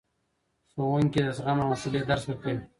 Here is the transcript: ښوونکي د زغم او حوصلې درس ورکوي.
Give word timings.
ښوونکي 0.71 1.19
د 1.25 1.27
زغم 1.37 1.57
او 1.61 1.69
حوصلې 1.71 2.01
درس 2.09 2.23
ورکوي. 2.27 2.59